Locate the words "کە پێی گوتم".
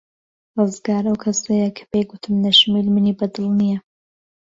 1.77-2.35